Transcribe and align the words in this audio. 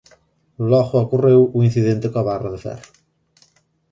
Logo 0.69 0.95
ocorreu 1.03 1.41
o 1.57 1.59
incidente 1.67 2.11
coa 2.11 2.27
barra 2.29 2.49
de 2.53 2.59
ferro. 2.65 2.91